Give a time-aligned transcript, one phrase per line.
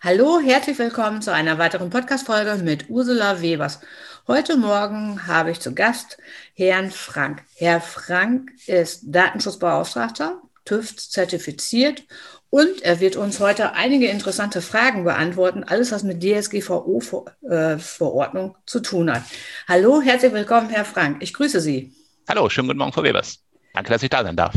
[0.00, 3.80] Hallo, herzlich willkommen zu einer weiteren Podcast-Folge mit Ursula Webers.
[4.28, 6.18] Heute Morgen habe ich zu Gast
[6.54, 7.42] Herrn Frank.
[7.56, 12.04] Herr Frank ist Datenschutzbeauftragter, TÜV zertifiziert
[12.48, 18.78] und er wird uns heute einige interessante Fragen beantworten, alles was mit DSGVO-Verordnung äh, zu
[18.78, 19.24] tun hat.
[19.66, 21.24] Hallo, herzlich willkommen, Herr Frank.
[21.24, 21.92] Ich grüße Sie.
[22.28, 23.40] Hallo, schönen guten Morgen, Frau Webers.
[23.74, 24.54] Danke, dass ich da sein darf.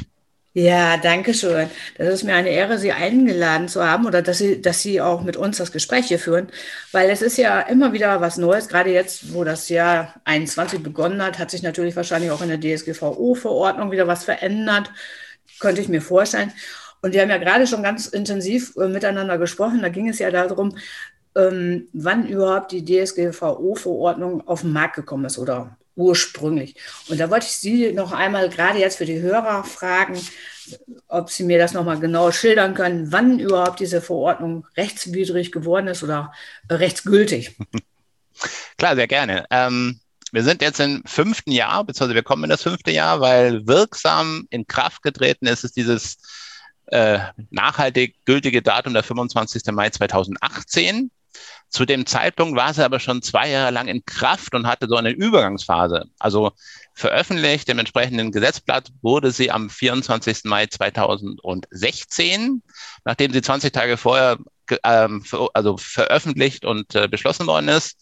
[0.54, 1.70] Ja, danke schön.
[1.98, 5.24] Das ist mir eine Ehre, Sie eingeladen zu haben oder dass Sie, dass Sie auch
[5.24, 6.50] mit uns das Gespräch hier führen,
[6.92, 8.68] weil es ist ja immer wieder was Neues.
[8.68, 12.60] Gerade jetzt, wo das Jahr 21 begonnen hat, hat sich natürlich wahrscheinlich auch in der
[12.60, 14.92] DSGVO-Verordnung wieder was verändert,
[15.60, 16.52] könnte ich mir vorstellen.
[17.02, 19.82] Und wir haben ja gerade schon ganz intensiv äh, miteinander gesprochen.
[19.82, 20.78] Da ging es ja darum,
[21.36, 26.76] ähm, wann überhaupt die DSGVO-Verordnung auf den Markt gekommen ist oder ursprünglich.
[27.08, 30.20] Und da wollte ich Sie noch einmal gerade jetzt für die Hörer fragen,
[31.08, 36.04] ob Sie mir das nochmal genau schildern können, wann überhaupt diese Verordnung rechtswidrig geworden ist
[36.04, 36.34] oder
[36.70, 37.56] rechtsgültig.
[38.78, 39.46] Klar, sehr gerne.
[39.52, 40.00] Ähm,
[40.32, 44.48] wir sind jetzt im fünften Jahr, beziehungsweise wir kommen in das fünfte Jahr, weil wirksam
[44.50, 46.18] in Kraft getreten ist, ist dieses
[46.88, 49.64] äh, nachhaltig gültige Datum der 25.
[49.72, 51.12] Mai 2018.
[51.72, 54.98] Zu dem Zeitpunkt war sie aber schon zwei Jahre lang in Kraft und hatte so
[54.98, 56.04] eine Übergangsphase.
[56.20, 56.52] Also
[56.94, 60.42] veröffentlicht im entsprechenden Gesetzblatt wurde sie am 24.
[60.44, 62.62] Mai 2016,
[63.06, 64.38] nachdem sie 20 Tage vorher
[64.84, 67.98] ähm, also veröffentlicht und äh, beschlossen worden ist.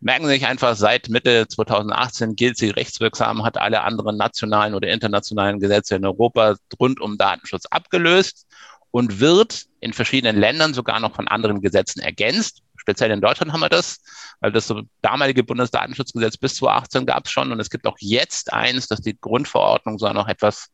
[0.00, 4.88] Merken Sie sich einfach, seit Mitte 2018 gilt sie rechtswirksam, hat alle anderen nationalen oder
[4.88, 8.46] internationalen Gesetze in Europa rund um Datenschutz abgelöst
[8.90, 12.63] und wird in verschiedenen Ländern sogar noch von anderen Gesetzen ergänzt.
[12.84, 14.02] Speziell in Deutschland haben wir das,
[14.40, 18.52] weil das so damalige Bundesdatenschutzgesetz bis 2018 gab es schon und es gibt auch jetzt
[18.52, 20.68] eins, dass die Grundverordnung sogar noch etwas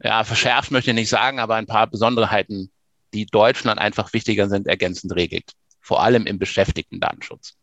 [0.00, 2.70] ja, verschärft möchte ich nicht sagen, aber ein paar Besonderheiten,
[3.12, 5.50] die Deutschland einfach wichtiger sind, ergänzend regelt.
[5.80, 7.54] Vor allem im Beschäftigten-Datenschutz.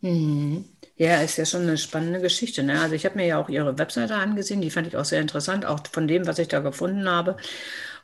[0.00, 0.64] Mhm.
[0.96, 2.62] Ja, ist ja schon eine spannende Geschichte.
[2.62, 2.80] Ne?
[2.80, 5.66] Also ich habe mir ja auch Ihre Webseite angesehen, die fand ich auch sehr interessant,
[5.66, 7.36] auch von dem, was ich da gefunden habe.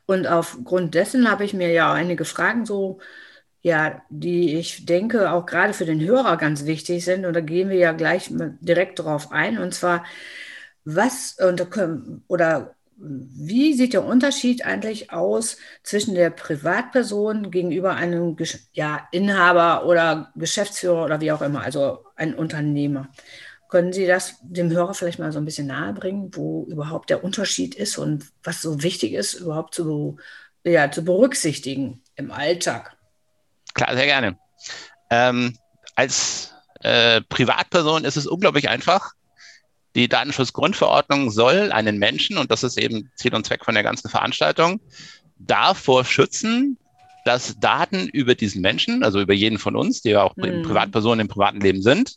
[0.06, 2.98] Und aufgrund dessen habe ich mir ja einige Fragen so
[3.62, 7.26] ja, die ich denke auch gerade für den Hörer ganz wichtig sind.
[7.26, 9.58] Und da gehen wir ja gleich direkt darauf ein.
[9.58, 10.04] Und zwar,
[10.84, 11.36] was
[12.28, 18.36] oder wie sieht der Unterschied eigentlich aus zwischen der Privatperson gegenüber einem
[18.72, 23.08] ja, Inhaber oder Geschäftsführer oder wie auch immer, also ein Unternehmer?
[23.68, 27.24] Können Sie das dem Hörer vielleicht mal so ein bisschen nahe bringen, wo überhaupt der
[27.24, 30.18] Unterschied ist und was so wichtig ist, überhaupt zu,
[30.64, 32.96] ja, zu berücksichtigen im Alltag?
[33.74, 34.38] Klar, sehr gerne.
[35.10, 35.56] Ähm,
[35.94, 39.12] als äh, Privatperson ist es unglaublich einfach.
[39.96, 44.08] Die Datenschutzgrundverordnung soll einen Menschen, und das ist eben Ziel und Zweck von der ganzen
[44.08, 44.80] Veranstaltung,
[45.38, 46.78] davor schützen,
[47.24, 50.62] dass Daten über diesen Menschen, also über jeden von uns, die ja auch mhm.
[50.62, 52.16] Privatpersonen im privaten Leben sind,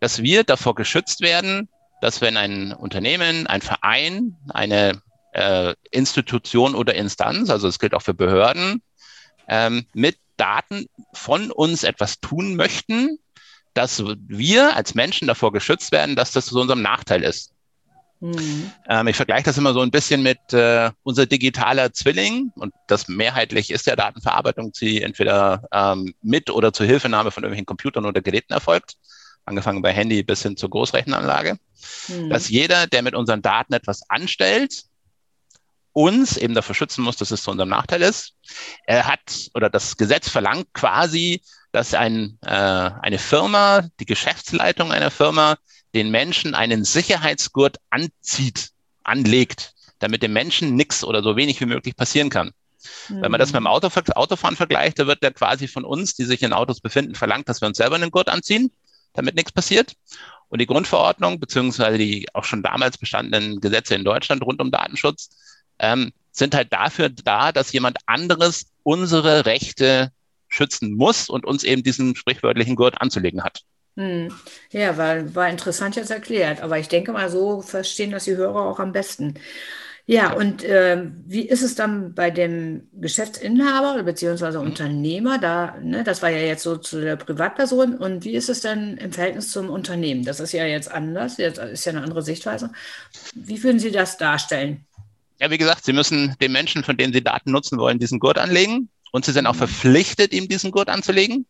[0.00, 1.68] dass wir davor geschützt werden,
[2.00, 5.00] dass wenn ein Unternehmen, ein Verein, eine
[5.32, 8.82] äh, Institution oder Instanz, also es gilt auch für Behörden,
[9.48, 13.18] ähm, mit Daten von uns etwas tun möchten,
[13.74, 17.54] dass wir als Menschen davor geschützt werden, dass das zu unserem Nachteil ist.
[18.20, 18.70] Mhm.
[18.88, 23.08] Ähm, ich vergleiche das immer so ein bisschen mit äh, unser digitaler Zwilling und das
[23.08, 28.22] mehrheitlich ist ja Datenverarbeitung, die entweder ähm, mit oder zur Hilfenahme von irgendwelchen Computern oder
[28.22, 28.96] Geräten erfolgt,
[29.44, 31.58] angefangen bei Handy bis hin zur Großrechenanlage,
[32.08, 32.30] mhm.
[32.30, 34.84] dass jeder, der mit unseren Daten etwas anstellt,
[35.94, 38.34] uns eben dafür schützen muss, dass es zu unserem Nachteil ist.
[38.84, 41.40] Er hat oder das Gesetz verlangt quasi,
[41.72, 45.56] dass ein, äh, eine Firma, die Geschäftsleitung einer Firma,
[45.94, 48.70] den Menschen einen Sicherheitsgurt anzieht,
[49.04, 52.50] anlegt, damit dem Menschen nichts oder so wenig wie möglich passieren kann.
[53.08, 53.22] Mhm.
[53.22, 56.24] Wenn man das mit dem Auto, Autofahren vergleicht, da wird der quasi von uns, die
[56.24, 58.72] sich in Autos befinden, verlangt, dass wir uns selber einen Gurt anziehen,
[59.12, 59.94] damit nichts passiert.
[60.48, 65.30] Und die Grundverordnung, beziehungsweise die auch schon damals bestandenen Gesetze in Deutschland rund um Datenschutz,
[65.78, 70.10] ähm, sind halt dafür da, dass jemand anderes unsere Rechte
[70.48, 73.62] schützen muss und uns eben diesen sprichwörtlichen Gurt anzulegen hat.
[73.96, 74.32] Hm.
[74.70, 78.62] Ja, war, war interessant jetzt erklärt, aber ich denke mal, so verstehen das die Hörer
[78.62, 79.34] auch am besten.
[80.06, 84.58] Ja, und äh, wie ist es dann bei dem Geschäftsinhaber bzw.
[84.58, 84.66] Mhm.
[84.66, 85.38] Unternehmer?
[85.38, 87.96] Da, ne, das war ja jetzt so zu der Privatperson.
[87.96, 90.24] Und wie ist es denn im Verhältnis zum Unternehmen?
[90.24, 92.70] Das ist ja jetzt anders, jetzt ist ja eine andere Sichtweise.
[93.34, 94.84] Wie würden Sie das darstellen?
[95.40, 98.38] Ja, wie gesagt, Sie müssen den Menschen, von denen Sie Daten nutzen wollen, diesen Gurt
[98.38, 98.88] anlegen.
[99.12, 101.46] Und Sie sind auch verpflichtet, ihm diesen Gurt anzulegen.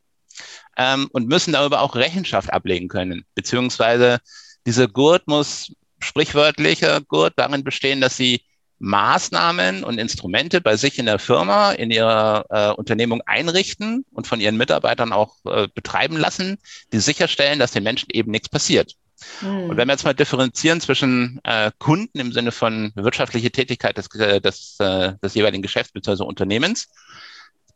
[0.76, 3.24] Ähm, und müssen darüber auch Rechenschaft ablegen können.
[3.34, 4.18] Beziehungsweise
[4.66, 8.42] dieser Gurt muss sprichwörtlicher Gurt darin bestehen, dass Sie
[8.80, 14.40] Maßnahmen und Instrumente bei sich in der Firma, in ihrer äh, Unternehmung einrichten und von
[14.40, 16.58] ihren Mitarbeitern auch äh, betreiben lassen,
[16.92, 18.94] die sicherstellen, dass den Menschen eben nichts passiert.
[19.40, 19.70] Mhm.
[19.70, 24.08] Und wenn wir jetzt mal differenzieren zwischen äh, Kunden im Sinne von wirtschaftliche Tätigkeit des,
[24.14, 26.24] äh, des, äh, des jeweiligen Geschäfts bzw.
[26.24, 26.88] Unternehmens,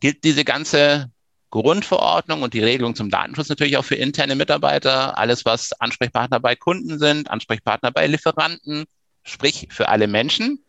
[0.00, 1.11] gilt diese ganze
[1.50, 5.17] Grundverordnung und die Regelung zum Datenschutz natürlich auch für interne Mitarbeiter.
[5.17, 8.85] Alles, was Ansprechpartner bei Kunden sind, Ansprechpartner bei Lieferanten,
[9.23, 10.62] sprich für alle Menschen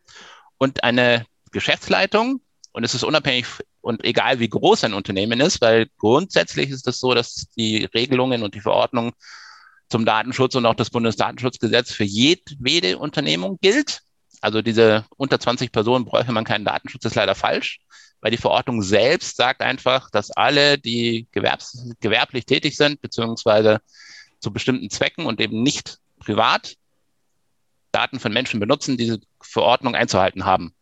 [0.58, 2.42] und eine Geschäftsleitung.
[2.72, 3.46] Und es ist unabhängig
[3.82, 8.44] und egal, wie groß ein Unternehmen ist, weil grundsätzlich ist es so, dass die Regelungen
[8.44, 9.14] und die Verordnung
[9.90, 14.02] zum Datenschutz und auch das Bundesdatenschutzgesetz für jedwede Unternehmung gilt.
[14.42, 17.80] Also diese unter 20 Personen bräuchte man keinen Datenschutz, ist leider falsch,
[18.22, 23.82] weil die Verordnung selbst sagt einfach, dass alle, die gewerbs gewerblich tätig sind, beziehungsweise
[24.40, 26.76] zu bestimmten Zwecken und eben nicht privat
[27.92, 30.74] Daten von Menschen benutzen, diese Verordnung einzuhalten haben.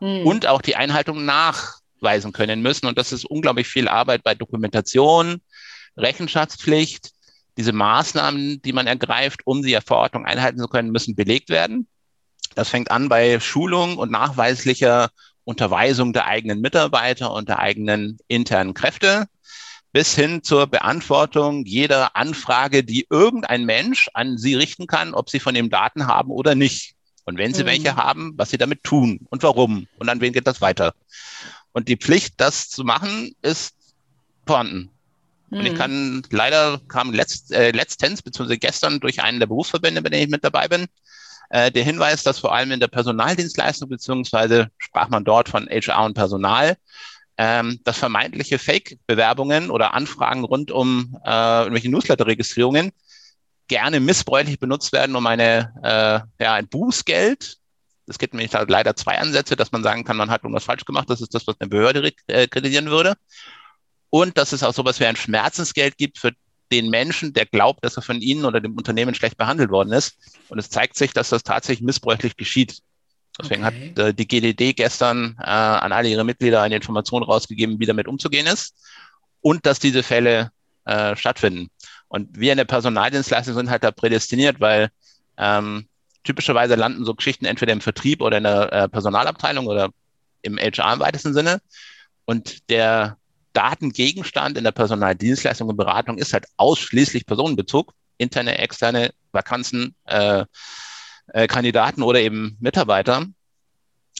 [0.00, 0.26] Hm.
[0.26, 2.86] Und auch die Einhaltung nachweisen können müssen.
[2.86, 5.40] Und das ist unglaublich viel Arbeit bei Dokumentation,
[5.96, 7.12] Rechenschaftspflicht.
[7.56, 11.86] Diese Maßnahmen, die man ergreift, um die Verordnung einhalten zu können, müssen belegt werden.
[12.54, 15.10] Das fängt an bei Schulung und nachweislicher
[15.44, 19.26] Unterweisung der eigenen Mitarbeiter und der eigenen internen Kräfte
[19.96, 25.40] bis hin zur Beantwortung jeder Anfrage, die irgendein Mensch an Sie richten kann, ob Sie
[25.40, 26.96] von ihm Daten haben oder nicht.
[27.24, 27.68] Und wenn Sie mhm.
[27.68, 30.94] welche haben, was Sie damit tun und warum und an wen geht das weiter.
[31.72, 33.74] Und die Pflicht, das zu machen, ist
[34.46, 34.90] vorhanden.
[35.50, 35.76] Und ich mhm.
[35.76, 40.28] kann, leider kam letzt, äh, letztens, beziehungsweise gestern durch einen der Berufsverbände, bei dem ich
[40.28, 40.86] mit dabei bin,
[41.50, 46.04] äh, der Hinweis, dass vor allem in der Personaldienstleistung, beziehungsweise sprach man dort von HR
[46.04, 46.76] und Personal,
[47.38, 52.92] ähm, dass vermeintliche Fake-Bewerbungen oder Anfragen rund um äh, irgendwelche Newsletter-Registrierungen
[53.68, 57.58] gerne missbräuchlich benutzt werden, um eine, äh, ja, ein Bußgeld.
[58.08, 61.10] Es gibt nämlich leider zwei Ansätze, dass man sagen kann, man hat irgendwas falsch gemacht.
[61.10, 63.14] Das ist das, was eine Behörde äh, kritisieren würde.
[64.10, 66.32] Und dass es auch sowas wie ein Schmerzensgeld gibt für
[66.72, 70.16] den Menschen, der glaubt, dass er von Ihnen oder dem Unternehmen schlecht behandelt worden ist.
[70.48, 72.82] Und es zeigt sich, dass das tatsächlich missbräuchlich geschieht.
[73.38, 73.92] Deswegen okay.
[73.96, 78.08] hat äh, die GDD gestern äh, an alle ihre Mitglieder eine Information rausgegeben, wie damit
[78.08, 78.74] umzugehen ist
[79.42, 80.50] und dass diese Fälle
[80.86, 81.68] äh, stattfinden.
[82.08, 84.88] Und wir in der Personaldienstleistung sind halt da prädestiniert, weil
[85.36, 85.86] ähm,
[86.24, 89.90] typischerweise landen so Geschichten entweder im Vertrieb oder in der äh, Personalabteilung oder
[90.42, 91.60] im HR im weitesten Sinne.
[92.24, 93.18] Und der
[93.56, 100.44] Datengegenstand in der Personaldienstleistung und Beratung ist halt ausschließlich Personenbezug, interne, externe Vakanzen, äh,
[101.28, 103.26] äh, Kandidaten oder eben Mitarbeiter.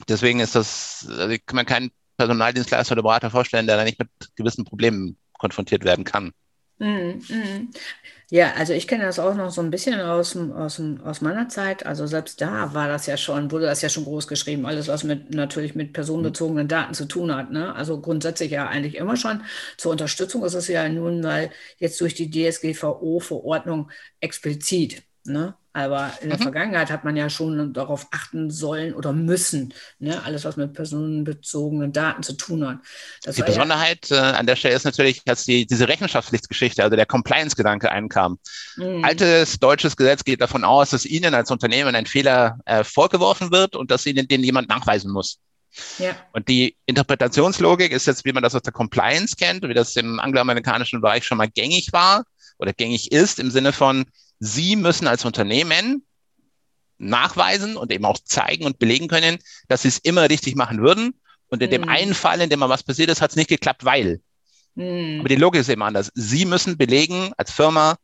[0.08, 4.08] Deswegen ist das, also kann man keinen Personaldienstleister oder Berater vorstellen, der da nicht mit
[4.36, 6.32] gewissen Problemen konfrontiert werden kann.
[6.78, 7.70] Mm, mm.
[8.28, 11.86] Ja, also ich kenne das auch noch so ein bisschen aus, aus, aus meiner Zeit.
[11.86, 15.04] Also selbst da war das ja schon, wurde das ja schon groß geschrieben, alles, was
[15.04, 17.52] mit natürlich mit personenbezogenen Daten zu tun hat.
[17.52, 17.72] Ne?
[17.76, 19.44] Also grundsätzlich ja eigentlich immer schon.
[19.76, 23.90] Zur Unterstützung ist es ja nun mal jetzt durch die DSGVO-Verordnung
[24.20, 25.05] explizit.
[25.26, 25.54] Ne?
[25.76, 26.44] Aber in der mhm.
[26.44, 30.22] Vergangenheit hat man ja schon darauf achten sollen oder müssen, ne?
[30.24, 32.78] alles, was mit personenbezogenen Daten zu tun hat.
[33.22, 36.96] Das die Besonderheit ja, äh, an der Stelle ist natürlich, dass die, diese Rechenschaftspflichtsgeschichte, also
[36.96, 38.38] der Compliance-Gedanke einkam.
[38.76, 39.04] Mhm.
[39.04, 43.76] Altes deutsches Gesetz geht davon aus, dass Ihnen als Unternehmen ein Fehler äh, vorgeworfen wird
[43.76, 45.40] und dass Ihnen den jemand nachweisen muss.
[45.98, 46.16] Ja.
[46.32, 50.20] Und die Interpretationslogik ist jetzt, wie man das aus der Compliance kennt, wie das im
[50.20, 52.24] angloamerikanischen Bereich schon mal gängig war
[52.56, 54.06] oder gängig ist, im Sinne von,
[54.38, 56.04] Sie müssen als Unternehmen
[56.98, 59.38] nachweisen und eben auch zeigen und belegen können,
[59.68, 61.14] dass Sie es immer richtig machen würden.
[61.48, 61.72] Und in mhm.
[61.72, 64.20] dem einen Fall, in dem mal was passiert ist, hat es nicht geklappt, weil.
[64.74, 65.20] Mhm.
[65.20, 66.10] Aber die Logik ist eben anders.
[66.14, 67.96] Sie müssen belegen als Firma,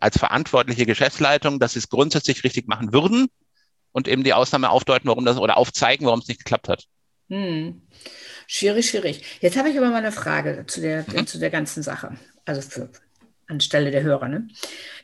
[0.00, 3.28] als verantwortliche Geschäftsleitung, dass Sie es grundsätzlich richtig machen würden
[3.92, 6.84] und eben die Ausnahme aufdeuten, warum das oder aufzeigen, warum es nicht geklappt hat.
[7.28, 7.82] Mhm.
[8.46, 9.22] Schwierig, schwierig.
[9.40, 11.26] Jetzt habe ich aber mal eine Frage zu der, mhm.
[11.26, 12.16] zu der ganzen Sache.
[12.44, 12.90] Also für,
[13.48, 14.28] anstelle der Hörer.
[14.28, 14.48] Ne?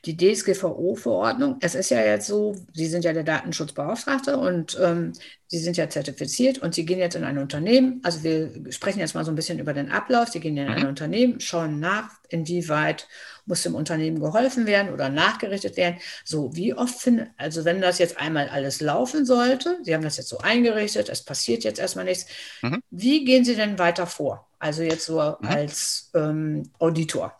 [0.04, 5.12] Die DSGVO-Verordnung, es ist ja jetzt so, Sie sind ja der Datenschutzbeauftragte und ähm,
[5.48, 8.00] Sie sind ja zertifiziert und Sie gehen jetzt in ein Unternehmen.
[8.02, 10.28] Also wir sprechen jetzt mal so ein bisschen über den Ablauf.
[10.28, 10.88] Sie gehen in ein mhm.
[10.88, 13.08] Unternehmen, schauen nach, inwieweit
[13.46, 15.96] muss dem Unternehmen geholfen werden oder nachgerichtet werden.
[16.24, 20.16] So, wie oft finden, also wenn das jetzt einmal alles laufen sollte, Sie haben das
[20.16, 22.26] jetzt so eingerichtet, es passiert jetzt erstmal nichts,
[22.62, 22.82] mhm.
[22.90, 24.48] wie gehen Sie denn weiter vor?
[24.58, 25.48] Also jetzt so mhm.
[25.48, 27.32] als ähm, Auditor.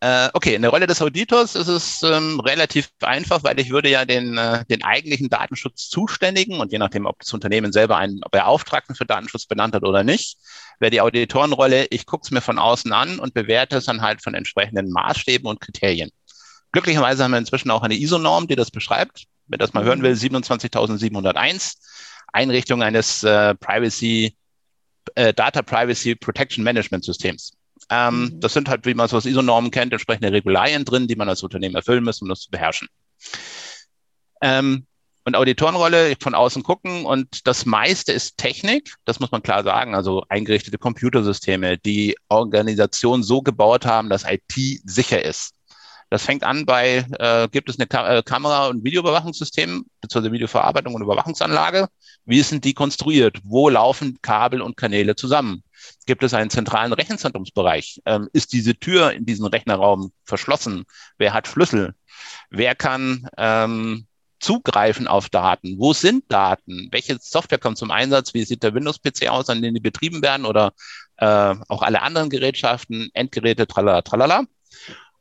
[0.00, 3.88] Äh, okay, in der Rolle des Auditors ist es ähm, relativ einfach, weil ich würde
[3.88, 8.20] ja den, äh, den eigentlichen Datenschutz zuständigen und je nachdem, ob das Unternehmen selber einen
[8.30, 10.36] Beauftragten für Datenschutz benannt hat oder nicht,
[10.80, 14.22] wäre die Auditorenrolle, ich gucke es mir von außen an und bewerte es dann halt
[14.22, 16.10] von entsprechenden Maßstäben und Kriterien.
[16.72, 19.24] Glücklicherweise haben wir inzwischen auch eine ISO-Norm, die das beschreibt.
[19.46, 21.78] Wer das mal hören will, 27701.
[22.34, 24.36] Einrichtung eines äh, Privacy,
[25.14, 27.55] äh, Data Privacy Protection Management Systems.
[27.90, 28.40] Ähm, mhm.
[28.40, 31.42] Das sind halt, wie man so aus ISO-Normen kennt, entsprechende Regularien drin, die man als
[31.42, 32.88] Unternehmen erfüllen muss, um das zu beherrschen.
[34.42, 34.86] Ähm,
[35.24, 39.96] und Auditorenrolle von außen gucken und das meiste ist Technik, das muss man klar sagen,
[39.96, 45.52] also eingerichtete Computersysteme, die Organisation so gebaut haben, dass IT sicher ist.
[46.10, 50.94] Das fängt an bei, äh, gibt es eine Ka äh, Kamera- und Videoüberwachungssystem, beziehungsweise Videoverarbeitung
[50.94, 51.88] und Überwachungsanlage?
[52.24, 53.38] Wie sind die konstruiert?
[53.42, 55.64] Wo laufen Kabel und Kanäle zusammen?
[56.06, 58.02] Gibt es einen zentralen Rechenzentrumsbereich?
[58.06, 60.84] Ähm, ist diese Tür in diesem Rechnerraum verschlossen?
[61.18, 61.94] Wer hat Schlüssel?
[62.50, 64.06] Wer kann ähm,
[64.40, 65.78] zugreifen auf Daten?
[65.78, 66.88] Wo sind Daten?
[66.92, 68.34] Welche Software kommt zum Einsatz?
[68.34, 70.72] Wie sieht der Windows-PC aus, an dem die betrieben werden oder
[71.16, 74.44] äh, auch alle anderen Gerätschaften, Endgeräte, tralala, tralala.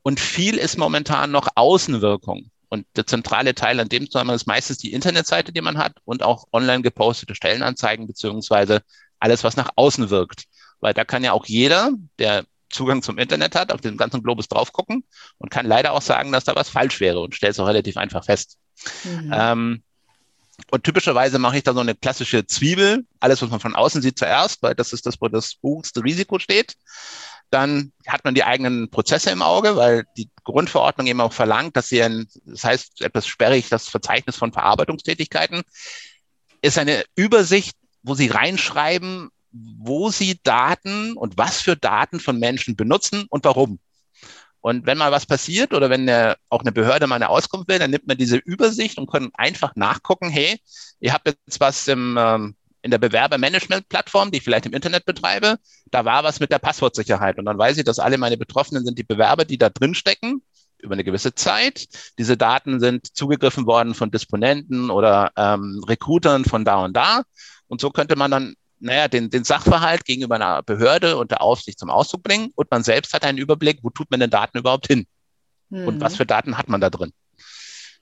[0.02, 2.52] Und viel ist momentan noch Außenwirkung.
[2.70, 6.24] Und der zentrale Teil an dem Zusammenhang ist meistens die Internetseite, die man hat und
[6.24, 8.82] auch online gepostete Stellenanzeigen beziehungsweise
[9.20, 10.46] alles, was nach außen wirkt.
[10.80, 14.48] Weil da kann ja auch jeder, der Zugang zum Internet hat, auf dem ganzen Globus
[14.48, 15.04] drauf gucken
[15.38, 17.98] und kann leider auch sagen, dass da was falsch wäre und stellt es auch relativ
[17.98, 18.58] einfach fest.
[19.04, 19.32] Mhm.
[19.34, 19.84] Ähm,
[20.72, 24.18] und typischerweise mache ich da so eine klassische Zwiebel, alles, was man von außen sieht
[24.18, 26.76] zuerst, weil das ist das, wo das höchste Risiko steht.
[27.50, 31.90] Dann hat man die eigenen Prozesse im Auge, weil die Grundverordnung eben auch verlangt, dass
[31.90, 35.64] sie ein, das heißt etwas sperrig, das Verzeichnis von Verarbeitungstätigkeiten
[36.62, 42.76] ist eine Übersicht, wo sie reinschreiben, wo sie Daten und was für Daten von Menschen
[42.76, 43.80] benutzen und warum.
[44.62, 47.80] Und wenn mal was passiert oder wenn eine, auch eine Behörde mal eine Auskunft will,
[47.80, 50.60] dann nimmt man diese Übersicht und kann einfach nachgucken, hey,
[51.00, 55.58] ihr habt jetzt was im, ähm, in der Bewerbermanagement-Plattform, die ich vielleicht im Internet betreibe,
[55.92, 57.38] da war was mit der Passwortsicherheit.
[57.38, 60.42] Und dann weiß ich, dass alle meine Betroffenen sind die Bewerber, die da drin stecken
[60.80, 61.88] über eine gewisse Zeit.
[62.18, 67.24] Diese Daten sind zugegriffen worden von Disponenten oder ähm, Recruitern von da und da.
[67.68, 71.80] Und so könnte man dann naja, den, den Sachverhalt gegenüber einer Behörde und der Aufsicht
[71.80, 74.88] zum Ausdruck bringen und man selbst hat einen Überblick, wo tut man den Daten überhaupt
[74.88, 75.08] hin
[75.70, 75.88] mhm.
[75.88, 76.18] und was hm.
[76.18, 77.12] für Daten hat man da drin.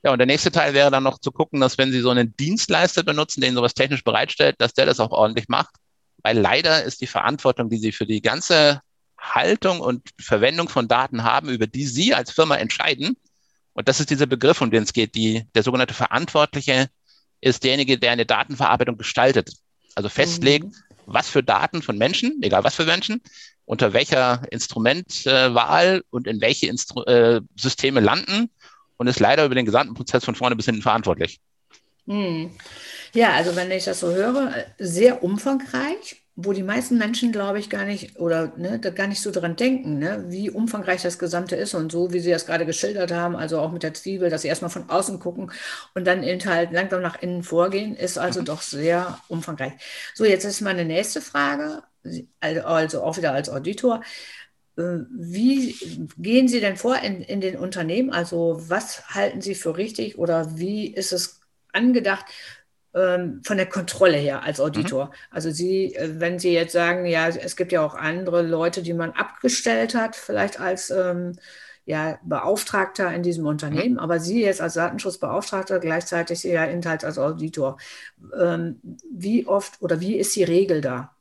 [0.02, 2.36] Ja, und der nächste Teil wäre dann noch zu gucken, dass wenn Sie so einen
[2.36, 5.76] Dienstleister benutzen, den sowas technisch bereitstellt, dass der das auch ordentlich macht,
[6.22, 8.80] weil leider ist die Verantwortung, die Sie für die ganze
[9.18, 13.16] Haltung und Verwendung von Daten haben, über die Sie als Firma entscheiden.
[13.72, 15.14] Und das ist dieser Begriff, um den es geht.
[15.14, 16.88] Die, der sogenannte Verantwortliche
[17.44, 19.52] ist derjenige, der eine Datenverarbeitung gestaltet.
[19.94, 20.74] Also festlegen, mhm.
[21.06, 23.20] was für Daten von Menschen, egal was für Menschen,
[23.66, 28.50] unter welcher Instrumentwahl äh, und in welche Instru äh, Systeme landen
[28.96, 31.40] und ist leider über den gesamten Prozess von vorne bis hinten verantwortlich.
[32.06, 32.50] Mhm.
[33.12, 37.70] Ja, also wenn ich das so höre, sehr umfangreich wo die meisten Menschen, glaube ich,
[37.70, 41.74] gar nicht oder ne, gar nicht so dran denken, ne, wie umfangreich das Gesamte ist
[41.74, 44.48] und so, wie Sie das gerade geschildert haben, also auch mit der Zwiebel, dass Sie
[44.48, 45.52] erstmal von außen gucken
[45.94, 48.46] und dann eben halt langsam nach innen vorgehen, ist also mhm.
[48.46, 49.74] doch sehr umfangreich.
[50.14, 51.82] So, jetzt ist meine nächste Frage,
[52.40, 54.02] also auch wieder als Auditor.
[54.76, 55.74] Äh, wie
[56.18, 58.10] gehen Sie denn vor in, in den Unternehmen?
[58.10, 61.40] Also was halten Sie für richtig oder wie ist es
[61.72, 62.26] angedacht,
[62.94, 65.06] von der Kontrolle her als Auditor.
[65.06, 65.10] Mhm.
[65.30, 68.94] Also Sie, äh, wenn Sie jetzt sagen, ja, es gibt ja auch andere Leute, die
[68.94, 71.36] man abgestellt hat, vielleicht als ähm,
[71.86, 73.98] ja, Beauftragter in diesem Unternehmen, mhm.
[73.98, 77.78] aber Sie jetzt als Datenschutzbeauftragter gleichzeitig ja Inhalt als Auditor.
[78.40, 81.14] Ähm, wie oft oder wie ist die Regel da?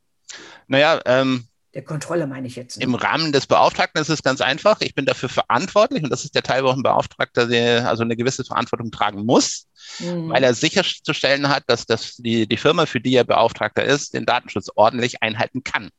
[0.68, 2.77] Naja, ähm, der Kontrolle meine ich jetzt.
[2.77, 2.86] Nicht.
[2.86, 4.80] Im Rahmen des Beauftragten ist es ganz einfach.
[4.82, 7.44] Ich bin dafür verantwortlich und das ist der Teil, wo ein Beauftragter
[7.88, 9.68] also eine gewisse Verantwortung tragen muss,
[10.00, 10.30] mhm.
[10.30, 14.25] weil er sicherzustellen hat, dass das die, die Firma, für die er Beauftragter ist, den
[14.25, 15.89] Datenschutz ordentlich einhalten kann.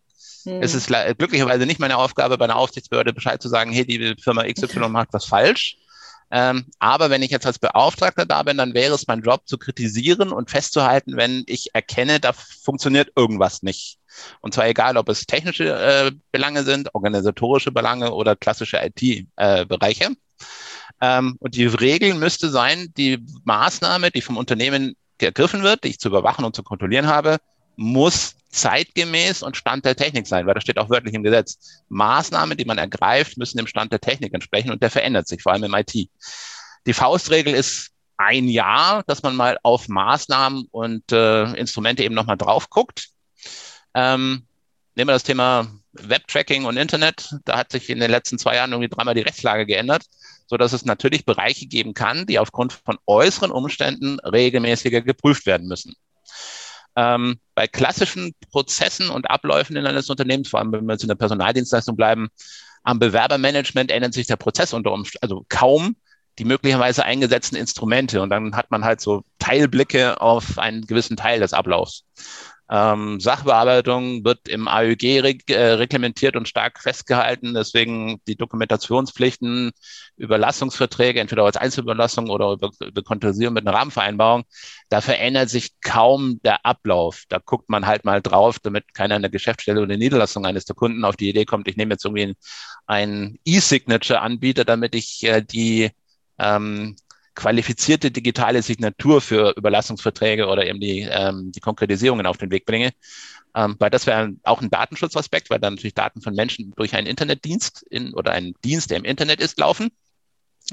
[0.45, 0.63] Mhm.
[0.63, 4.45] Es ist glücklicherweise nicht meine Aufgabe, bei einer Aufsichtsbehörde Bescheid zu sagen, hey, die Firma
[4.45, 5.77] XY macht was falsch.
[6.31, 9.59] Ähm, aber wenn ich jetzt als Beauftragter da bin, dann wäre es mein Job zu
[9.59, 13.99] kritisieren und festzuhalten, wenn ich erkenne, da funktioniert irgendwas nicht.
[14.41, 20.05] Und zwar egal, ob es technische äh, Belange sind, organisatorische Belange oder klassische IT-Bereiche.
[20.05, 20.15] Äh,
[21.01, 25.99] ähm, und die Regel müsste sein, die Maßnahme, die vom Unternehmen ergriffen wird, die ich
[25.99, 27.39] zu überwachen und zu kontrollieren habe,
[27.77, 31.83] muss zeitgemäß und Stand der Technik sein, weil das steht auch wörtlich im Gesetz.
[31.89, 35.53] Maßnahmen, die man ergreift, müssen dem Stand der Technik entsprechen und der verändert sich, vor
[35.53, 35.93] allem im IT.
[36.87, 42.37] Die Faustregel ist ein Jahr, dass man mal auf Maßnahmen und äh, Instrumente eben nochmal
[42.37, 43.09] drauf guckt.
[43.95, 44.47] Ähm,
[44.95, 47.35] nehmen wir das Thema Webtracking und Internet.
[47.45, 50.05] Da hat sich in den letzten zwei Jahren irgendwie dreimal die Rechtslage geändert,
[50.47, 55.69] so dass es natürlich Bereiche geben kann, die aufgrund von äußeren Umständen regelmäßiger geprüft werden
[55.69, 55.95] müssen.
[56.97, 61.09] Ähm, bei klassischen Prozessen und Abläufen in eines Unternehmens, vor allem wenn wir jetzt in
[61.09, 62.29] der Personaldienstleistung bleiben,
[62.85, 65.97] am Bewerbermanagement ändert sich der Prozess unter Umständen, also kaum
[66.39, 68.21] die möglicherweise eingesetzten Instrumente.
[68.21, 72.05] Und dann hat man halt so Teilblicke auf einen gewissen Teil des Ablaufs.
[72.71, 77.53] Ähm, Sachbearbeitung wird im AÖG reg äh, reglementiert und stark festgehalten.
[77.55, 79.73] Deswegen die Dokumentationspflichten,
[80.17, 84.45] Überlassungsverträge, entweder als Einzelüberlassung oder über, über Kontorisierung mit einer Rahmenvereinbarung.
[84.89, 87.25] Da verändert sich kaum der Ablauf.
[87.29, 90.77] Da guckt man halt mal drauf, damit keiner in der Geschäftsstelle oder Niederlassung eines der
[90.77, 92.35] Kunden auf die Idee kommt, ich nehme jetzt irgendwie
[92.87, 95.91] einen E-Signature-Anbieter, damit ich äh, die
[96.39, 96.97] ähm,
[97.35, 102.93] qualifizierte digitale Signatur für Überlassungsverträge oder eben die, ähm, die Konkretisierungen auf den Weg bringe.
[103.57, 107.07] Ähm, weil das wäre auch ein Datenschutzaspekt, weil dann natürlich Daten von Menschen durch einen
[107.07, 109.91] Internetdienst in, oder einen Dienst, der im Internet ist, laufen.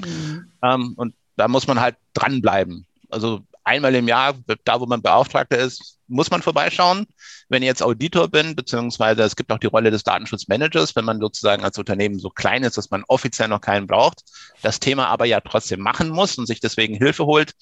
[0.00, 0.52] Mhm.
[0.62, 2.86] Ähm, und da muss man halt dranbleiben.
[3.08, 7.06] Also einmal im Jahr, da wo man Beauftragter ist, muss man vorbeischauen.
[7.48, 11.20] Wenn ich jetzt Auditor bin, beziehungsweise es gibt auch die Rolle des Datenschutzmanagers, wenn man
[11.20, 14.22] sozusagen als Unternehmen so klein ist, dass man offiziell noch keinen braucht,
[14.62, 17.52] das Thema aber ja trotzdem machen muss und sich deswegen Hilfe holt,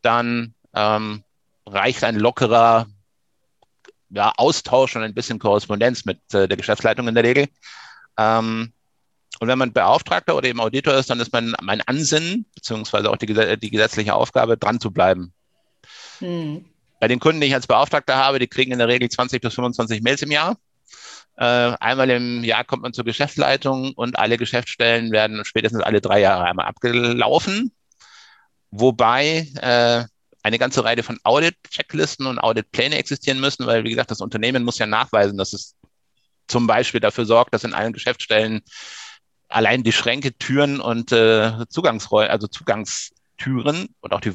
[0.00, 1.22] dann ähm,
[1.66, 2.86] reicht ein lockerer
[4.10, 7.48] ja, Austausch und ein bisschen Korrespondenz mit äh, der Geschäftsleitung in der Regel.
[8.18, 8.72] Ähm,
[9.40, 13.16] und wenn man Beauftragter oder eben Auditor ist, dann ist mein, mein Ansinnen, beziehungsweise auch
[13.16, 13.26] die,
[13.58, 15.32] die gesetzliche Aufgabe, dran zu bleiben.
[16.22, 16.64] Hm.
[17.00, 19.54] Bei den Kunden, die ich als Beauftragter habe, die kriegen in der Regel 20 bis
[19.54, 20.56] 25 Mails im Jahr.
[21.36, 21.44] Äh,
[21.80, 26.44] einmal im Jahr kommt man zur Geschäftsleitung und alle Geschäftsstellen werden spätestens alle drei Jahre
[26.44, 27.72] einmal abgelaufen.
[28.70, 30.04] Wobei äh,
[30.44, 34.78] eine ganze Reihe von Audit-Checklisten und Audit-Pläne existieren müssen, weil, wie gesagt, das Unternehmen muss
[34.78, 35.74] ja nachweisen, dass es
[36.46, 38.62] zum Beispiel dafür sorgt, dass in allen Geschäftsstellen
[39.48, 42.46] allein die Schränke, Türen und äh, Zugangsräume, also
[43.42, 44.32] Zugangstüren und auch die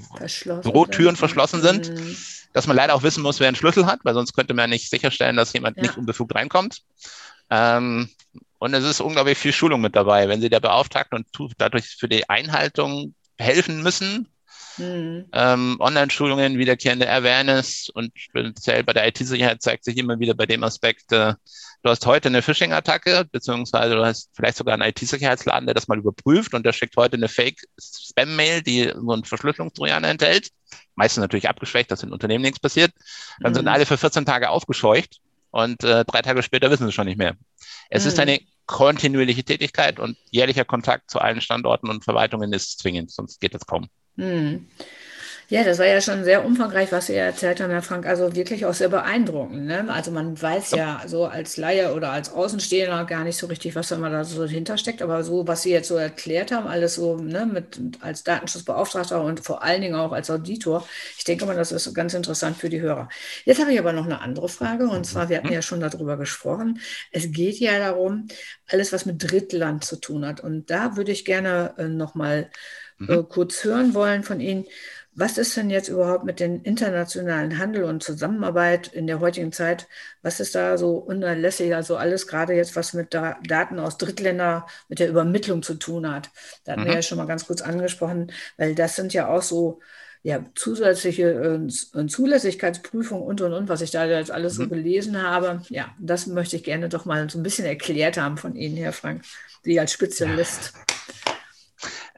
[0.63, 2.17] Bürotüren verschlossen sind, mhm.
[2.53, 4.89] dass man leider auch wissen muss, wer einen Schlüssel hat, weil sonst könnte man nicht
[4.89, 5.83] sicherstellen, dass jemand ja.
[5.83, 6.81] nicht unbefugt reinkommt.
[7.49, 8.09] Ähm,
[8.59, 10.27] und es ist unglaublich viel Schulung mit dabei.
[10.27, 14.27] Wenn Sie der Beauftragten und dadurch für die Einhaltung helfen müssen,
[14.79, 15.25] Mhm.
[15.33, 20.63] Ähm, Online-Schulungen, wiederkehrende Awareness und speziell bei der IT-Sicherheit zeigt sich immer wieder bei dem
[20.63, 21.33] Aspekt, äh,
[21.83, 25.97] du hast heute eine Phishing-Attacke, beziehungsweise du hast vielleicht sogar einen IT-Sicherheitsladen, der das mal
[25.97, 30.49] überprüft und der schickt heute eine Fake-Spam-Mail, die so einen Verschlüsselungstrojaner enthält.
[30.95, 32.91] Meistens natürlich abgeschwächt, dass in Unternehmen nichts passiert.
[33.39, 33.55] Dann mhm.
[33.55, 35.19] sind alle für 14 Tage aufgescheucht
[35.51, 37.35] und äh, drei Tage später wissen sie schon nicht mehr.
[37.89, 38.09] Es mhm.
[38.09, 43.39] ist eine kontinuierliche Tätigkeit und jährlicher Kontakt zu allen Standorten und Verwaltungen ist zwingend, sonst
[43.39, 43.87] geht das kaum.
[44.17, 44.67] Hm.
[45.49, 48.05] Ja, das war ja schon sehr umfangreich, was Sie erzählt haben, Herr Frank.
[48.05, 49.65] Also wirklich auch sehr beeindruckend.
[49.65, 49.85] Ne?
[49.89, 53.87] Also man weiß ja so als Laie oder als Außenstehender gar nicht so richtig, was
[53.87, 55.01] da mal da so hintersteckt.
[55.01, 59.39] Aber so, was Sie jetzt so erklärt haben, alles so ne, mit als Datenschutzbeauftragter und
[59.39, 60.85] vor allen Dingen auch als Auditor,
[61.17, 63.07] ich denke mal, das ist ganz interessant für die Hörer.
[63.45, 64.89] Jetzt habe ich aber noch eine andere Frage.
[64.89, 66.81] Und zwar, wir hatten ja schon darüber gesprochen.
[67.11, 68.27] Es geht ja darum,
[68.67, 70.41] alles, was mit Drittland zu tun hat.
[70.41, 72.49] Und da würde ich gerne äh, nochmal
[72.97, 73.09] mhm.
[73.09, 74.65] äh, kurz hören wollen von Ihnen.
[75.19, 79.87] Was ist denn jetzt überhaupt mit dem internationalen Handel und Zusammenarbeit in der heutigen Zeit?
[80.21, 81.73] Was ist da so unerlässlich?
[81.73, 86.07] Also alles gerade jetzt, was mit da Daten aus Drittländern, mit der Übermittlung zu tun
[86.07, 86.29] hat.
[86.65, 86.85] Da hatten mhm.
[86.85, 89.79] wir ja schon mal ganz kurz angesprochen, weil das sind ja auch so
[90.21, 94.63] ja, zusätzliche äh, Zulässigkeitsprüfung und und und, was ich da jetzt alles mhm.
[94.63, 95.63] so gelesen habe.
[95.69, 98.93] Ja, das möchte ich gerne doch mal so ein bisschen erklärt haben von Ihnen, Herr
[98.93, 99.23] Frank,
[99.63, 100.73] Sie als Spezialist.
[100.75, 100.96] Ja.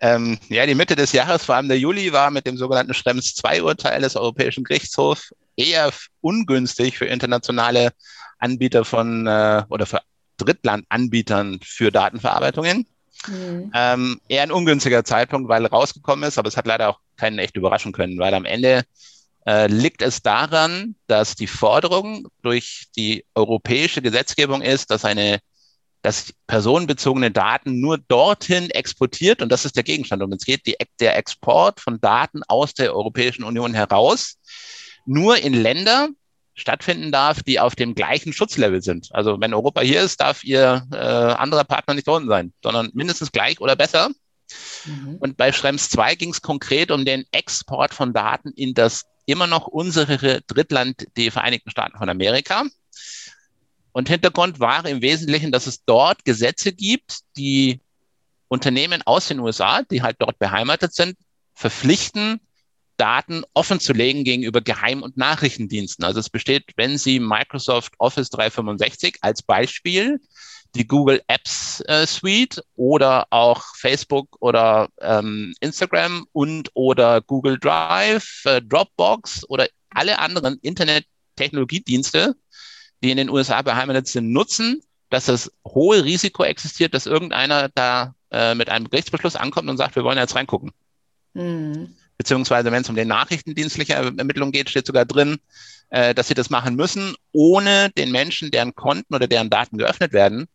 [0.01, 3.35] Ähm, ja, die Mitte des Jahres, vor allem der Juli, war mit dem sogenannten Schrems
[3.43, 7.91] II-Urteil des Europäischen Gerichtshofs eher ungünstig für internationale
[8.38, 10.01] Anbieter von äh, oder für
[10.38, 12.88] Drittlandanbietern für Datenverarbeitungen.
[13.27, 13.71] Mhm.
[13.75, 17.57] Ähm, eher ein ungünstiger Zeitpunkt, weil rausgekommen ist, aber es hat leider auch keinen echt
[17.57, 18.85] überraschen können, weil am Ende
[19.45, 25.39] äh, liegt es daran, dass die Forderung durch die europäische Gesetzgebung ist, dass eine
[26.01, 30.75] dass personenbezogene Daten nur dorthin exportiert, und das ist der Gegenstand, um es geht, die,
[30.99, 34.38] der Export von Daten aus der Europäischen Union heraus,
[35.05, 36.09] nur in Länder
[36.53, 39.09] stattfinden darf, die auf dem gleichen Schutzlevel sind.
[39.12, 43.31] Also wenn Europa hier ist, darf ihr äh, anderer Partner nicht unten sein, sondern mindestens
[43.31, 44.09] gleich oder besser.
[44.85, 45.15] Mhm.
[45.19, 49.47] Und bei Schrems 2 ging es konkret um den Export von Daten in das immer
[49.47, 52.63] noch unsere Drittland, die Vereinigten Staaten von Amerika.
[53.91, 57.82] Und Hintergrund war im Wesentlichen, dass es dort Gesetze gibt, die
[58.47, 61.17] Unternehmen aus den USA, die halt dort beheimatet sind,
[61.54, 62.39] verpflichten,
[62.97, 66.04] Daten offen zu legen gegenüber Geheim- und Nachrichtendiensten.
[66.04, 70.19] Also es besteht, wenn Sie Microsoft Office 365 als Beispiel,
[70.75, 78.43] die Google Apps äh, Suite oder auch Facebook oder ähm, Instagram und oder Google Drive,
[78.45, 82.36] äh, Dropbox oder alle anderen Internet-Technologiedienste
[83.03, 88.13] die in den USA beheimatet sind, nutzen, dass das hohe Risiko existiert, dass irgendeiner da
[88.31, 90.71] äh, mit einem Gerichtsbeschluss ankommt und sagt, wir wollen jetzt reingucken.
[91.33, 91.95] Mhm.
[92.17, 95.38] beziehungsweise wenn es um die nachrichtendienstliche Ermittlung geht, steht sogar drin,
[95.89, 100.12] äh, dass sie das machen müssen, ohne den Menschen, deren Konten oder deren Daten geöffnet
[100.12, 100.47] werden,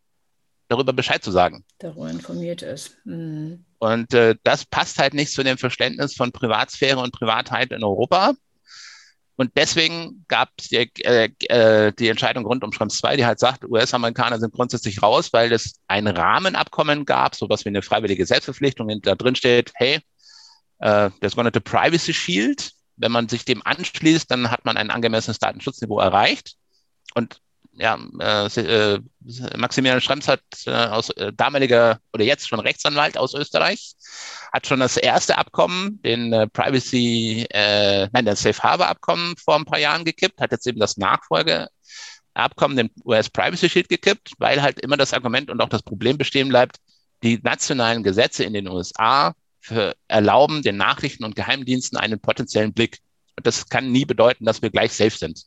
[0.69, 1.65] darüber Bescheid zu sagen.
[1.79, 2.97] Darüber informiert ist.
[3.05, 3.65] Mhm.
[3.79, 8.35] Und äh, das passt halt nicht zu dem Verständnis von Privatsphäre und Privatheit in Europa.
[9.37, 13.41] Und deswegen gab es die, äh, äh, die Entscheidung rund um Schrems 2, die halt
[13.41, 18.89] sagt, US-Amerikaner sind grundsätzlich raus, weil es ein Rahmenabkommen gab, sowas wie eine freiwillige Selbstverpflichtung,
[18.91, 20.01] in da drin steht, hey,
[20.79, 25.41] äh, der sogenannte Privacy Shield, wenn man sich dem anschließt, dann hat man ein angemessenes
[25.41, 26.55] Datenschutzniveau erreicht.
[27.15, 27.41] Und
[27.77, 29.01] ja, äh, äh,
[29.57, 33.95] Maximilian Schrems hat äh, aus äh, damaliger oder jetzt schon Rechtsanwalt aus Österreich,
[34.53, 39.57] hat schon das erste Abkommen, den äh, Privacy, äh, nein, das Safe Harbor Abkommen vor
[39.57, 44.63] ein paar Jahren gekippt, hat jetzt eben das Nachfolgeabkommen, den US Privacy Shield gekippt, weil
[44.63, 46.77] halt immer das Argument und auch das Problem bestehen bleibt,
[47.23, 52.99] die nationalen Gesetze in den USA für, erlauben den Nachrichten- und Geheimdiensten einen potenziellen Blick.
[53.37, 55.45] Und das kann nie bedeuten, dass wir gleich safe sind.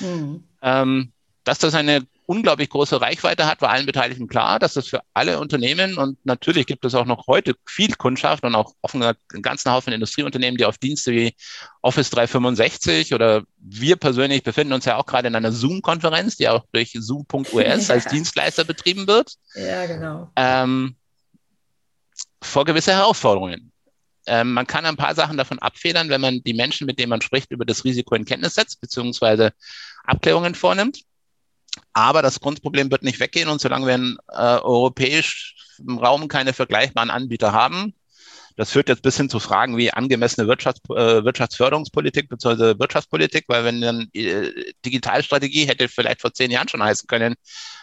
[0.00, 0.44] Mhm.
[0.60, 1.11] Ähm,
[1.44, 5.40] dass das eine unglaublich große Reichweite hat, war allen Beteiligten klar, dass das für alle
[5.40, 9.72] Unternehmen und natürlich gibt es auch noch heute viel Kundschaft und auch offen einen ganzen
[9.72, 11.34] Haufen Industrieunternehmen, die auf Dienste wie
[11.82, 16.64] Office 365 oder wir persönlich befinden uns ja auch gerade in einer Zoom-Konferenz, die auch
[16.72, 17.52] durch Zoom.us
[17.88, 17.94] ja.
[17.94, 19.34] als Dienstleister betrieben wird.
[19.54, 20.30] Ja, genau.
[20.36, 20.94] Ähm,
[22.40, 23.72] vor gewisse Herausforderungen.
[24.26, 27.20] Ähm, man kann ein paar Sachen davon abfedern, wenn man die Menschen, mit denen man
[27.20, 29.52] spricht, über das Risiko in Kenntnis setzt, beziehungsweise
[30.04, 31.02] Abklärungen vornimmt.
[31.92, 37.10] Aber das Grundproblem wird nicht weggehen und solange wir in äh, europäischem Raum keine vergleichbaren
[37.10, 37.94] Anbieter haben,
[38.56, 42.78] das führt jetzt bis hin zu Fragen wie angemessene Wirtschafts äh, Wirtschaftsförderungspolitik bzw.
[42.78, 44.50] Wirtschaftspolitik, weil wenn dann äh,
[44.84, 47.34] Digitalstrategie hätte vielleicht vor zehn Jahren schon heißen können,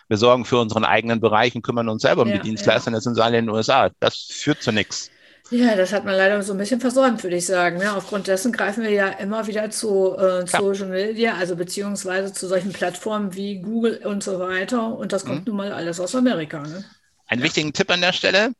[0.08, 2.98] wir sorgen für unseren eigenen Bereich und kümmern uns selber um ja, die Dienstleister, ja.
[2.98, 3.90] das sind alle in den USA.
[4.00, 5.12] Das führt zu nichts.
[5.52, 7.82] Ja, das hat man leider so ein bisschen versäumt, würde ich sagen.
[7.82, 12.48] Ja, aufgrund dessen greifen wir ja immer wieder zu äh, Social Media, also beziehungsweise zu
[12.48, 14.96] solchen Plattformen wie Google und so weiter.
[14.96, 15.46] Und das kommt mhm.
[15.48, 16.62] nun mal alles aus Amerika.
[16.62, 16.86] Ne?
[17.26, 18.52] Einen wichtigen Tipp an der Stelle.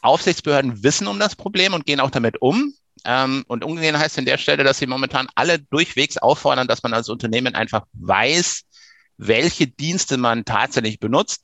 [0.00, 2.72] Aufsichtsbehörden wissen um das Problem und gehen auch damit um.
[3.04, 6.94] Ähm, und umgehen heißt an der Stelle, dass sie momentan alle durchwegs auffordern, dass man
[6.94, 8.62] als Unternehmen einfach weiß,
[9.18, 11.42] welche Dienste man tatsächlich benutzt,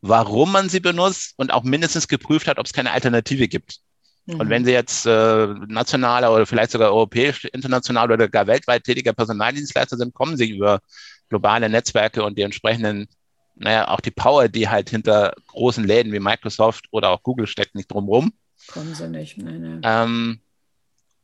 [0.00, 3.80] warum man sie benutzt und auch mindestens geprüft hat, ob es keine Alternative gibt.
[4.26, 4.40] Mhm.
[4.40, 9.12] Und wenn Sie jetzt äh, nationaler oder vielleicht sogar europäisch, international oder gar weltweit tätiger
[9.12, 10.80] Personaldienstleister sind, kommen Sie über
[11.28, 13.08] globale Netzwerke und die entsprechenden,
[13.54, 17.74] naja, auch die Power, die halt hinter großen Läden wie Microsoft oder auch Google steckt,
[17.74, 18.32] nicht drumherum.
[18.68, 19.80] Kommen Sie nicht, nein, nein.
[19.82, 20.40] Ähm,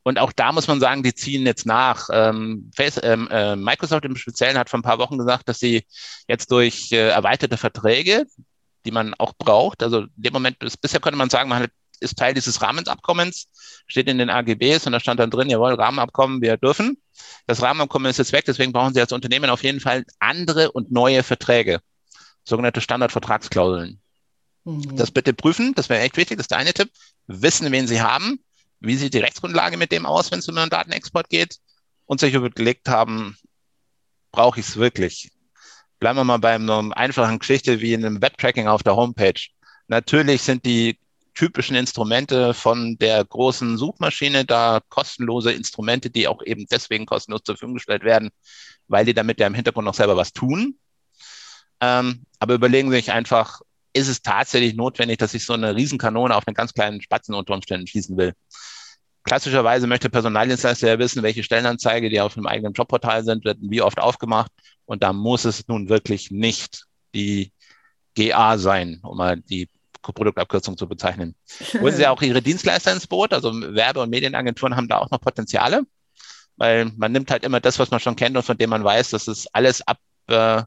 [0.03, 2.09] und auch da muss man sagen, die ziehen jetzt nach.
[2.11, 5.85] Ähm, Face, ähm, äh, Microsoft im Speziellen hat vor ein paar Wochen gesagt, dass sie
[6.27, 8.25] jetzt durch äh, erweiterte Verträge,
[8.85, 11.71] die man auch braucht, also in dem Moment, bis, bisher konnte man sagen, man hat
[12.01, 13.47] ist Teil dieses Rahmenabkommens,
[13.87, 17.01] steht in den AGBs und da stand dann drin, jawohl, Rahmenabkommen, wir dürfen.
[17.47, 20.91] Das Rahmenabkommen ist jetzt weg, deswegen brauchen Sie als Unternehmen auf jeden Fall andere und
[20.91, 21.81] neue Verträge,
[22.43, 23.99] sogenannte Standardvertragsklauseln.
[24.65, 24.95] Mhm.
[24.95, 26.89] Das bitte prüfen, das wäre echt wichtig, das ist der eine Tipp.
[27.27, 28.39] Wissen, wen Sie haben,
[28.79, 31.57] wie sieht die Rechtsgrundlage mit dem aus, wenn es um einen Datenexport geht
[32.05, 33.37] und sich überlegt haben,
[34.31, 35.31] brauche ich es wirklich?
[35.99, 39.41] Bleiben wir mal bei einer einfachen Geschichte wie in einem Webtracking auf der Homepage.
[39.87, 40.97] Natürlich sind die
[41.39, 47.55] typischen Instrumente von der großen Suchmaschine, da kostenlose Instrumente, die auch eben deswegen kostenlos zur
[47.55, 48.29] Verfügung gestellt werden,
[48.89, 50.77] weil die damit ja im Hintergrund noch selber was tun.
[51.79, 53.61] Ähm, aber überlegen Sie sich einfach,
[53.93, 57.53] ist es tatsächlich notwendig, dass ich so eine Riesenkanone auf einen ganz kleinen Spatzen unter
[57.53, 58.33] Umständen schießen will?
[59.23, 63.81] Klassischerweise möchte Personaldienstleister ja wissen, welche Stellenanzeige, die auf dem eigenen Jobportal sind, werden wie
[63.81, 64.51] oft aufgemacht.
[64.83, 66.83] Und da muss es nun wirklich nicht
[67.15, 67.53] die
[68.17, 69.69] GA sein, um mal die
[70.01, 71.35] Produktabkürzung zu bezeichnen.
[71.79, 75.21] Holen Sie auch Ihre Dienstleister ins Boot, also Werbe- und Medienagenturen haben da auch noch
[75.21, 75.83] Potenziale,
[76.57, 79.11] weil man nimmt halt immer das, was man schon kennt und von dem man weiß,
[79.11, 80.63] dass es alles ab äh,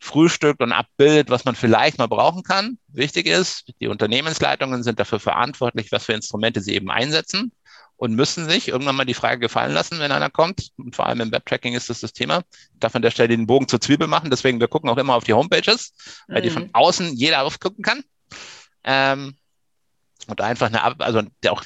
[0.00, 2.78] frühstückt und abbildet, was man vielleicht mal brauchen kann.
[2.88, 7.52] Wichtig ist, die Unternehmensleitungen sind dafür verantwortlich, was für Instrumente sie eben einsetzen
[7.98, 10.70] und müssen sich irgendwann mal die Frage gefallen lassen, wenn einer kommt.
[10.78, 12.42] Und vor allem im Webtracking ist das das Thema.
[12.50, 14.30] Ich darf an der Stelle den Bogen zur Zwiebel machen.
[14.30, 15.92] Deswegen, wir gucken auch immer auf die Homepages,
[16.28, 16.44] weil mhm.
[16.44, 18.04] die von außen jeder aufgucken kann.
[18.84, 19.36] Ähm,
[20.26, 21.64] und einfach eine, also auch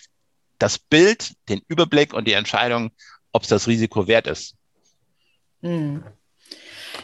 [0.58, 2.92] das Bild, den Überblick und die Entscheidung,
[3.32, 4.54] ob es das Risiko wert ist.
[5.62, 6.04] Hm.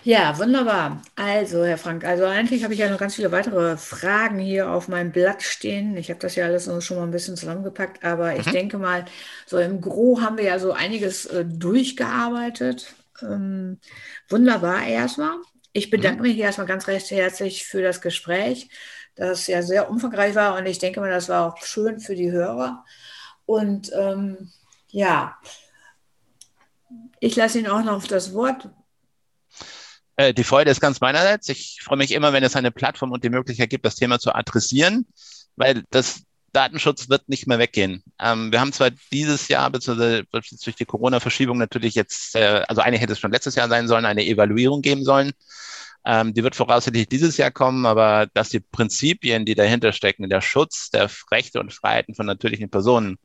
[0.05, 1.03] Ja, wunderbar.
[1.17, 4.89] Also, Herr Frank, also eigentlich habe ich ja noch ganz viele weitere Fragen hier auf
[4.89, 5.97] meinem Blatt stehen.
[5.97, 8.53] Ich habe das ja alles schon mal ein bisschen zusammengepackt, aber ich mhm.
[8.53, 9.07] denke mal,
[9.47, 12.95] so im Gro haben wir ja so einiges äh, durchgearbeitet.
[13.23, 13.81] Ähm,
[14.29, 15.37] wunderbar erstmal.
[15.73, 16.29] Ich bedanke mhm.
[16.29, 18.69] mich erstmal ganz recht herzlich für das Gespräch
[19.19, 22.31] das ja sehr umfangreich war und ich denke mal, das war auch schön für die
[22.31, 22.85] Hörer.
[23.47, 24.51] Und ähm,
[24.91, 25.37] Ja,
[27.21, 28.69] ich lasse Ihnen auch noch auf das Wort.
[30.17, 31.49] Äh, die Freude ist ganz meinerseits.
[31.49, 34.35] Ich freue mich immer, wenn es eine Plattform und die Möglichkeit gibt, das Thema zu
[34.35, 35.07] adressieren,
[35.57, 38.03] weil das Datenschutz wird nicht mehr weggehen.
[38.19, 42.99] Ähm, wir haben zwar dieses Jahr, beziehungsweise durch die Corona-Verschiebung natürlich jetzt, äh, also eine
[42.99, 45.33] hätte es schon letztes Jahr sein sollen, eine Evaluierung geben sollen.
[46.05, 50.41] Ähm, die wird voraussichtlich dieses Jahr kommen, aber dass die Prinzipien, die dahinter stecken, der
[50.41, 53.19] Schutz der Rechte und Freiheiten von natürlichen Personen,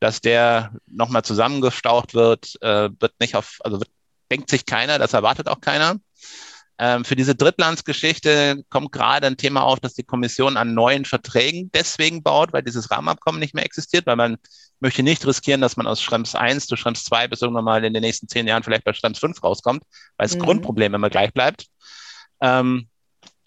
[0.00, 3.90] dass der nochmal zusammengestaucht wird, äh, wird nicht auf, also wird,
[4.30, 5.96] denkt sich keiner, das erwartet auch keiner.
[6.76, 11.70] Ähm, für diese Drittlandsgeschichte kommt gerade ein Thema auf, dass die Kommission an neuen Verträgen
[11.72, 14.38] deswegen baut, weil dieses Rahmenabkommen nicht mehr existiert, weil man
[14.80, 17.94] möchte nicht riskieren, dass man aus Schrems 1 zu Schrems 2 bis irgendwann mal in
[17.94, 19.84] den nächsten zehn Jahren vielleicht bei Schrems 5 rauskommt,
[20.16, 20.40] weil das mhm.
[20.40, 21.66] Grundproblem immer gleich bleibt.
[22.40, 22.88] Ähm,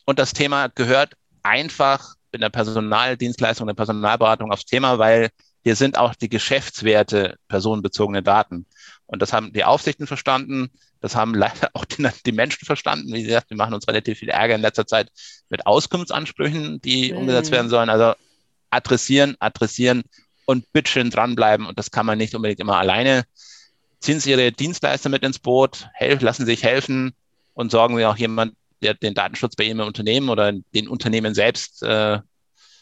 [0.05, 5.29] und das Thema gehört einfach in der Personaldienstleistung, in der Personalberatung aufs Thema, weil
[5.63, 8.65] hier sind auch die Geschäftswerte personenbezogene Daten.
[9.05, 10.69] Und das haben die Aufsichten verstanden.
[11.01, 13.13] Das haben leider auch die, die, Menschen verstanden.
[13.13, 15.11] Wie gesagt, wir machen uns relativ viel Ärger in letzter Zeit
[15.49, 17.19] mit Auskunftsansprüchen, die mhm.
[17.19, 17.89] umgesetzt werden sollen.
[17.89, 18.13] Also
[18.69, 20.03] adressieren, adressieren
[20.45, 21.65] und bitteschön dranbleiben.
[21.65, 23.25] Und das kann man nicht unbedingt immer alleine.
[23.99, 27.13] Ziehen Sie Ihre Dienstleister mit ins Boot, helfen, lassen Sie sich helfen
[27.53, 31.83] und sorgen Sie auch jemand, der den Datenschutz bei Ihrem Unternehmen oder den Unternehmen selbst
[31.83, 32.19] äh,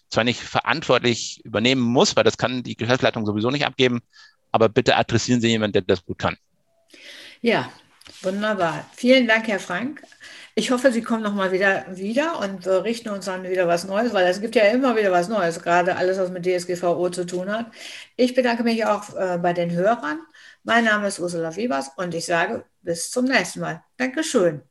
[0.09, 4.01] zwar nicht verantwortlich übernehmen muss, weil das kann die Geschäftsleitung sowieso nicht abgeben,
[4.51, 6.37] aber bitte adressieren Sie jemanden, der das gut kann.
[7.41, 7.69] Ja,
[8.21, 8.85] wunderbar.
[8.95, 10.01] Vielen Dank, Herr Frank.
[10.57, 14.25] Ich hoffe, Sie kommen nochmal wieder, wieder und berichten uns dann wieder was Neues, weil
[14.27, 17.71] es gibt ja immer wieder was Neues, gerade alles, was mit DSGVO zu tun hat.
[18.15, 20.19] Ich bedanke mich auch äh, bei den Hörern.
[20.63, 23.83] Mein Name ist Ursula Wiebers und ich sage bis zum nächsten Mal.
[23.97, 24.61] Dankeschön.